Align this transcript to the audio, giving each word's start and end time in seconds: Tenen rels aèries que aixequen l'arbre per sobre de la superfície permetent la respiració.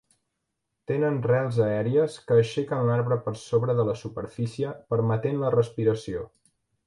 Tenen 0.91 1.19
rels 1.31 1.59
aèries 1.65 2.15
que 2.31 2.37
aixequen 2.43 2.81
l'arbre 2.91 3.19
per 3.27 3.35
sobre 3.43 3.77
de 3.81 3.87
la 3.91 3.97
superfície 4.01 4.73
permetent 4.95 5.37
la 5.45 5.55
respiració. 5.59 6.25